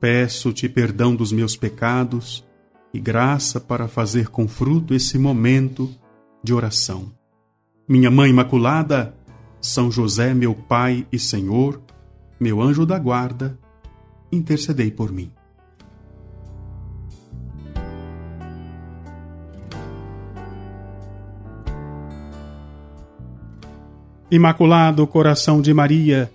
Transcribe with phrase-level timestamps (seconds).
[0.00, 2.42] Peço-te perdão dos meus pecados
[2.92, 5.94] e graça para fazer com fruto esse momento
[6.42, 7.12] de oração.
[7.86, 9.14] Minha Mãe Imaculada,
[9.60, 11.82] São José, meu Pai e Senhor,
[12.40, 13.58] meu anjo da guarda,
[14.32, 15.30] intercedei por mim.
[24.30, 26.32] Imaculado Coração de Maria,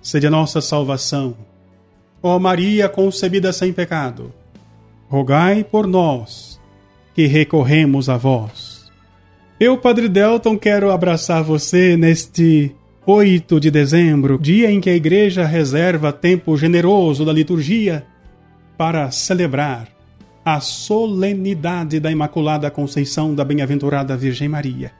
[0.00, 1.49] seja nossa salvação.
[2.22, 4.32] Ó Maria concebida sem pecado,
[5.08, 6.60] rogai por nós
[7.14, 8.90] que recorremos a vós.
[9.58, 12.74] Eu, Padre Delton, quero abraçar você neste
[13.06, 18.06] 8 de dezembro, dia em que a Igreja reserva tempo generoso da liturgia
[18.78, 19.88] para celebrar
[20.42, 24.92] a solenidade da Imaculada Conceição da Bem-aventurada Virgem Maria.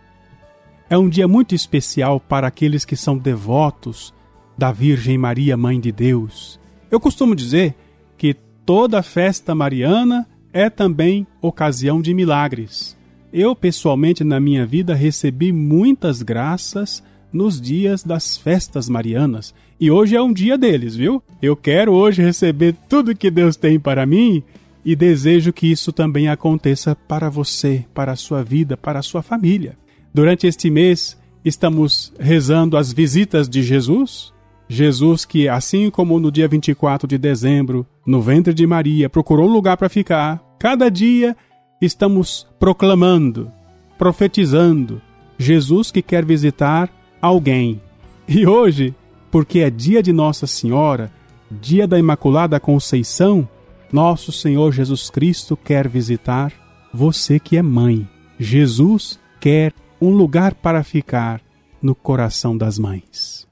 [0.90, 4.12] É um dia muito especial para aqueles que são devotos
[4.58, 6.59] da Virgem Maria, Mãe de Deus.
[6.90, 7.74] Eu costumo dizer
[8.18, 8.34] que
[8.66, 12.96] toda festa mariana é também ocasião de milagres.
[13.32, 19.54] Eu, pessoalmente, na minha vida, recebi muitas graças nos dias das festas marianas.
[19.78, 21.22] E hoje é um dia deles, viu?
[21.40, 24.42] Eu quero hoje receber tudo que Deus tem para mim
[24.84, 29.22] e desejo que isso também aconteça para você, para a sua vida, para a sua
[29.22, 29.78] família.
[30.12, 34.32] Durante este mês, estamos rezando as visitas de Jesus.
[34.72, 39.52] Jesus, que assim como no dia 24 de dezembro, no ventre de Maria, procurou um
[39.52, 41.36] lugar para ficar, cada dia
[41.82, 43.50] estamos proclamando,
[43.98, 45.02] profetizando
[45.36, 46.88] Jesus que quer visitar
[47.20, 47.80] alguém.
[48.28, 48.94] E hoje,
[49.28, 51.10] porque é dia de Nossa Senhora,
[51.50, 53.48] dia da Imaculada Conceição,
[53.92, 56.52] nosso Senhor Jesus Cristo quer visitar
[56.94, 58.08] você que é mãe.
[58.38, 61.40] Jesus quer um lugar para ficar
[61.82, 63.49] no coração das mães.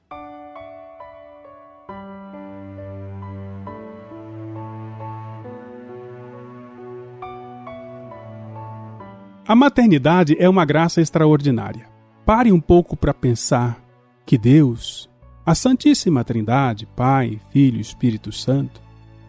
[9.49, 11.87] A maternidade é uma graça extraordinária.
[12.27, 13.83] Pare um pouco para pensar
[14.27, 15.09] que Deus,
[15.47, 18.79] a Santíssima Trindade, Pai, Filho e Espírito Santo,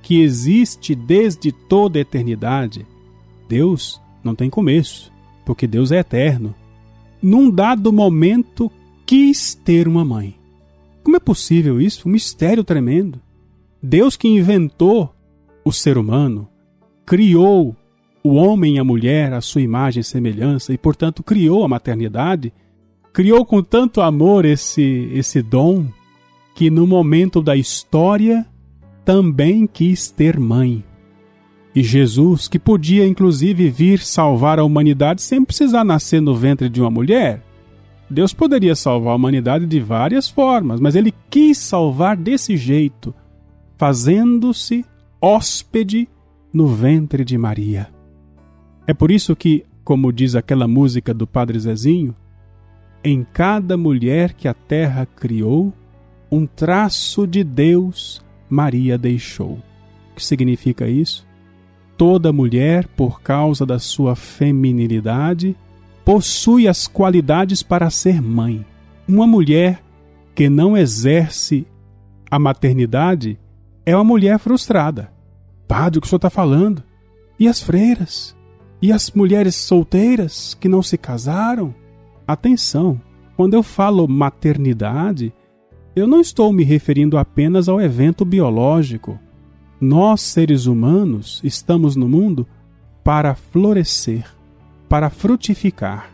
[0.02, 2.86] que existe desde toda a eternidade,
[3.48, 5.10] Deus não tem começo,
[5.46, 6.54] porque Deus é eterno
[7.22, 8.70] num dado momento,
[9.06, 10.36] quis ter uma mãe.
[11.02, 12.10] Como é possível isso?
[12.10, 13.22] Um mistério tremendo.
[13.82, 15.16] Deus que inventou
[15.64, 16.50] o ser humano,
[17.06, 17.74] criou
[18.24, 22.54] o homem e a mulher à sua imagem e semelhança e, portanto, criou a maternidade,
[23.14, 25.86] criou com tanto amor esse, esse dom
[26.54, 28.46] que, no momento da história,
[29.06, 30.84] também quis ter mãe.
[31.74, 36.82] E Jesus, que podia inclusive vir salvar a humanidade sem precisar nascer no ventre de
[36.82, 37.42] uma mulher.
[38.10, 43.14] Deus poderia salvar a humanidade de várias formas, mas ele quis salvar desse jeito,
[43.78, 44.84] fazendo-se
[45.22, 46.10] hóspede
[46.52, 47.99] no ventre de Maria.
[48.90, 52.16] É por isso que, como diz aquela música do Padre Zezinho,
[53.04, 55.72] em cada mulher que a terra criou,
[56.32, 59.60] um traço de Deus Maria deixou.
[60.12, 61.30] O que significa isso?
[62.00, 65.54] toda mulher, por causa da sua feminilidade,
[66.06, 68.66] possui as qualidades para ser mãe.
[69.06, 69.84] Uma mulher
[70.34, 71.68] que não exerce
[72.32, 73.38] a maternidade
[73.86, 75.12] é uma mulher frustrada.
[75.68, 76.82] Padre, o que o senhor está falando?
[77.38, 78.34] E as freiras?
[78.82, 81.74] E as mulheres solteiras que não se casaram?
[82.28, 83.00] Atenção,
[83.36, 85.34] quando eu falo maternidade,
[85.96, 89.20] eu não estou me referindo apenas ao evento biológico
[89.82, 92.46] nós, seres humanos, estamos no mundo
[93.02, 94.26] para florescer,
[94.90, 96.12] para frutificar.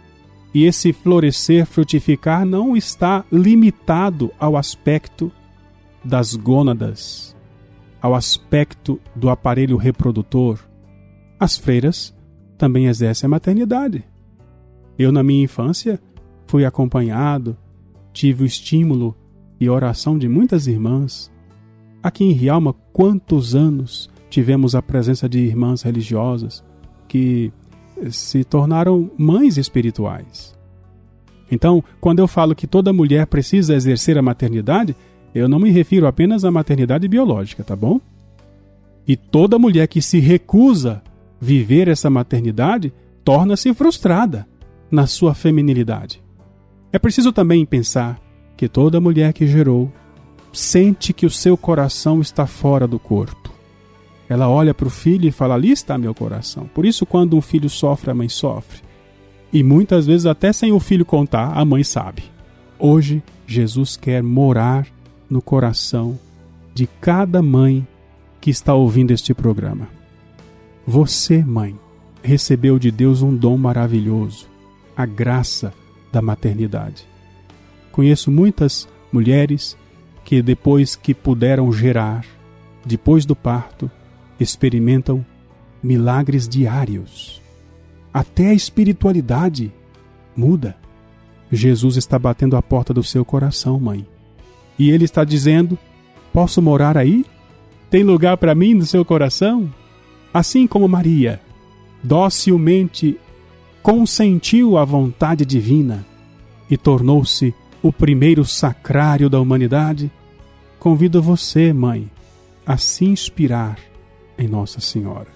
[0.54, 5.32] E esse florescer, frutificar não está limitado ao aspecto
[6.04, 7.36] das gônadas,
[8.00, 10.60] ao aspecto do aparelho reprodutor.
[11.40, 12.15] As freiras
[12.58, 14.04] também exercem a maternidade.
[14.98, 16.00] Eu, na minha infância,
[16.48, 17.58] fui acompanhado,
[18.14, 19.16] tive o estímulo
[19.60, 21.32] e oração de muitas irmãs
[22.06, 26.64] Aqui em Rialma, quantos anos tivemos a presença de irmãs religiosas
[27.08, 27.52] que
[28.12, 30.56] se tornaram mães espirituais.
[31.50, 34.96] Então, quando eu falo que toda mulher precisa exercer a maternidade,
[35.34, 38.00] eu não me refiro apenas à maternidade biológica, tá bom?
[39.08, 41.02] E toda mulher que se recusa
[41.40, 42.94] viver essa maternidade
[43.24, 44.48] torna-se frustrada
[44.90, 46.24] na sua feminilidade.
[46.92, 48.20] É preciso também pensar
[48.56, 49.92] que toda mulher que gerou
[50.54, 53.54] sente que o seu coração está fora do corpo.
[54.30, 56.70] Ela olha para o filho e fala: Ali está meu coração.
[56.74, 58.82] Por isso, quando um filho sofre, a mãe sofre.
[59.52, 62.24] E muitas vezes, até sem o filho contar, a mãe sabe.
[62.80, 64.88] Hoje, Jesus quer morar
[65.30, 66.20] no coração
[66.74, 67.88] de cada mãe
[68.42, 69.95] que está ouvindo este programa.
[70.88, 71.80] Você, mãe,
[72.22, 74.48] recebeu de Deus um dom maravilhoso,
[74.96, 75.74] a graça
[76.12, 77.08] da maternidade.
[77.92, 79.76] Conheço muitas mulheres
[80.24, 82.24] que, depois que puderam gerar,
[82.86, 83.90] depois do parto,
[84.40, 85.26] experimentam
[85.82, 87.42] milagres diários.
[88.14, 89.74] Até a espiritualidade
[90.36, 90.76] muda.
[91.52, 94.06] Jesus está batendo a porta do seu coração, mãe.
[94.78, 95.78] E ele está dizendo:
[96.32, 97.26] Posso morar aí?
[97.90, 99.72] Tem lugar para mim no seu coração?
[100.36, 101.40] Assim como Maria,
[102.04, 103.18] docilmente
[103.82, 106.06] consentiu à vontade divina
[106.70, 110.12] e tornou-se o primeiro sacrário da humanidade,
[110.78, 112.12] convido você, mãe,
[112.66, 113.80] a se inspirar
[114.38, 115.30] em Nossa Senhora.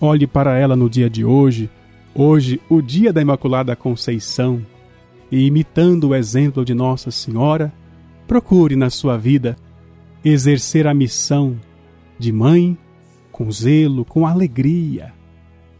[0.00, 1.68] Olhe para ela no dia de hoje,
[2.14, 4.64] hoje, o dia da Imaculada Conceição,
[5.30, 7.70] e imitando o exemplo de Nossa Senhora,
[8.26, 9.58] procure na sua vida
[10.24, 11.54] exercer a missão
[12.18, 12.78] de mãe
[13.38, 15.14] com zelo, com alegria.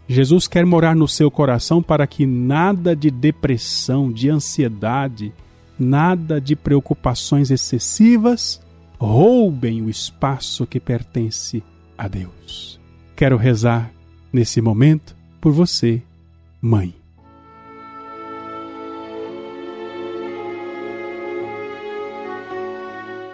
[0.06, 5.34] Jesus quer morar no seu coração para que nada de depressão, de ansiedade,
[5.76, 8.60] nada de preocupações excessivas
[8.96, 11.60] roubem o espaço que pertence
[11.96, 12.78] a Deus.
[13.16, 13.90] Quero rezar
[14.32, 16.00] nesse momento por você,
[16.62, 16.94] mãe.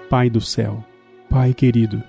[0.09, 0.83] Pai do céu,
[1.29, 2.03] Pai querido,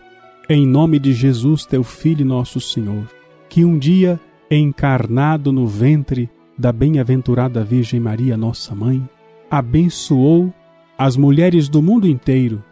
[0.48, 3.08] em nome de Jesus, teu Filho nosso Senhor,
[3.50, 4.20] que um dia,
[4.50, 9.08] encarnado no ventre da bem-aventurada Virgem Maria, nossa mãe,
[9.50, 10.54] abençoou
[10.98, 12.64] as mulheres do mundo inteiro,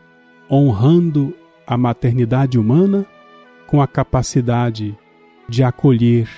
[0.50, 1.34] honrando
[1.66, 3.06] a maternidade humana
[3.66, 4.96] com a capacidade
[5.50, 6.30] de acolher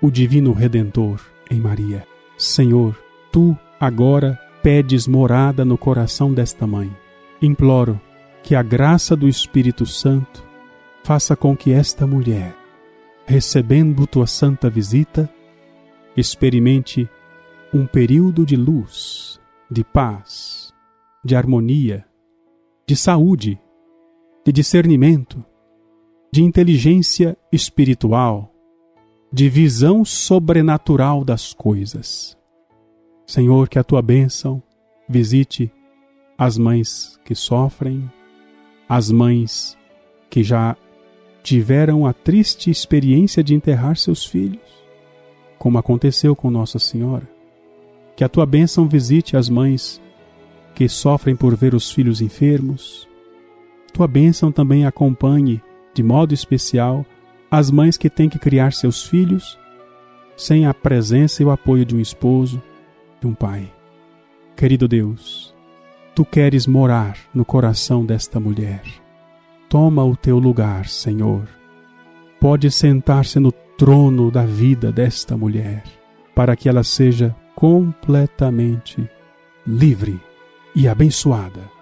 [0.00, 1.20] o Divino Redentor
[1.50, 2.06] em Maria.
[2.38, 2.96] Senhor,
[3.32, 6.90] tu agora pedes morada no coração desta mãe.
[7.42, 8.00] Imploro
[8.42, 10.49] que a graça do Espírito Santo
[11.02, 12.56] faça com que esta mulher,
[13.26, 15.28] recebendo tua santa visita,
[16.16, 17.08] experimente
[17.72, 20.72] um período de luz, de paz,
[21.24, 22.04] de harmonia,
[22.86, 23.60] de saúde,
[24.44, 25.44] de discernimento,
[26.32, 28.52] de inteligência espiritual,
[29.32, 32.36] de visão sobrenatural das coisas.
[33.26, 34.62] Senhor, que a tua bênção
[35.08, 35.72] visite
[36.36, 38.10] as mães que sofrem,
[38.88, 39.78] as mães
[40.28, 40.76] que já
[41.42, 44.60] tiveram a triste experiência de enterrar seus filhos,
[45.58, 47.28] como aconteceu com Nossa Senhora.
[48.16, 50.00] Que a tua bênção visite as mães
[50.74, 53.08] que sofrem por ver os filhos enfermos.
[53.92, 57.04] Tua bênção também acompanhe de modo especial,
[57.50, 59.58] as mães que têm que criar seus filhos
[60.36, 62.62] sem a presença e o apoio de um esposo,
[63.20, 63.70] de um pai.
[64.56, 65.54] Querido Deus,
[66.14, 68.82] tu queres morar no coração desta mulher.
[69.70, 71.48] Toma o teu lugar, Senhor.
[72.38, 75.82] Pode sentar-se no trono da vida desta mulher,
[76.34, 79.08] para que ela seja completamente
[79.66, 80.20] livre
[80.76, 81.80] e abençoada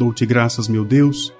[0.00, 1.30] Dou-te graças, meu Deus,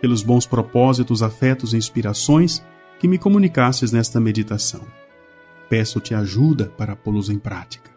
[0.00, 2.64] pelos bons propósitos, afetos e inspirações
[2.98, 4.80] que me comunicasses nesta meditação.
[5.68, 7.95] Peço-te ajuda para pô-los em prática.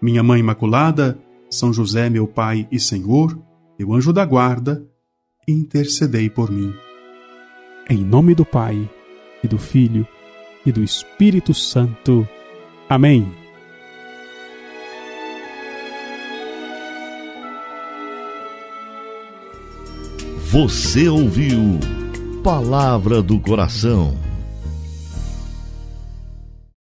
[0.00, 1.18] Minha Mãe Imaculada,
[1.50, 3.38] São José, meu Pai e Senhor,
[3.78, 4.82] meu anjo da guarda,
[5.46, 6.72] intercedei por mim.
[7.88, 8.88] Em nome do Pai,
[9.42, 10.06] e do Filho,
[10.64, 12.26] e do Espírito Santo.
[12.88, 13.30] Amém.
[20.50, 21.78] Você ouviu
[22.42, 24.29] Palavra do Coração